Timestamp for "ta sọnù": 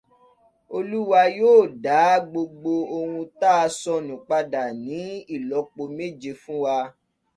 3.39-4.15